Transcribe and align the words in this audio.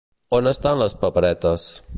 On 0.37 0.49
estan 0.51 0.81
las 0.83 0.97
paperetes? 1.05 1.67